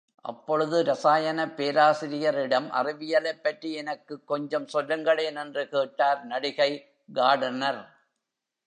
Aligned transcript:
அப்பொழுது 0.21 0.83
ரசாயனப் 0.83 1.55
பேராசிரியரிடம், 1.57 2.69
அறிவியலைப் 2.69 3.43
பற்றி 3.43 3.73
எனக்குக் 3.73 4.27
கொஞ்சம் 4.27 4.67
சொல்லுங்களேன் 4.67 5.35
என்று 5.35 5.69
கேட்டார் 5.69 6.23
நடிகை 6.23 6.93
கார்டனர். 7.13 7.85